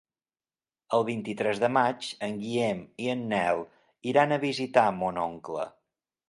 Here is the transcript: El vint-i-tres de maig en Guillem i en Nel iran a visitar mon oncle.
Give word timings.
El 0.97 1.03
vint-i-tres 1.09 1.59
de 1.63 1.69
maig 1.75 2.07
en 2.29 2.39
Guillem 2.45 2.81
i 3.05 3.11
en 3.17 3.21
Nel 3.35 3.63
iran 4.13 4.35
a 4.35 4.41
visitar 4.49 4.87
mon 5.03 5.23
oncle. 5.27 5.69